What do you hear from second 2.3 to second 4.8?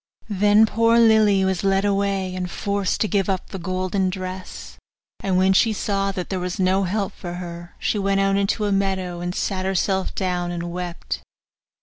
and forced to give up the golden dress;